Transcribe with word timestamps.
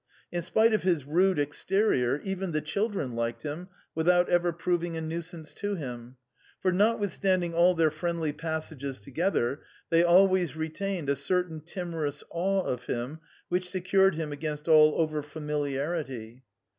In 0.31 0.41
spite 0.41 0.73
of 0.73 0.81
his 0.81 1.03
rude 1.05 1.37
exterior, 1.37 2.19
even 2.23 2.53
the 2.53 2.59
children 2.61 3.11
liked 3.15 3.43
him, 3.43 3.67
without 3.93 4.29
ever 4.29 4.51
proving 4.51 4.97
a 4.97 5.01
nuisance 5.01 5.53
to 5.53 5.75
him; 5.75 6.17
for 6.59 6.71
notwithstanding 6.71 7.53
all 7.53 7.75
their 7.75 7.91
friendly 7.91 8.33
passages 8.33 8.99
together, 8.99 9.61
they 9.91 10.01
always 10.03 10.55
retained 10.55 11.07
a 11.07 11.15
certain 11.15 11.59
timorous 11.61 12.23
awe 12.31 12.63
of 12.63 12.85
him, 12.87 13.19
which 13.47 13.69
secured 13.69 14.15
him 14.15 14.31
against 14.31 14.67
all 14.67 14.99
over 14.99 15.21
familiarity. 15.21 16.45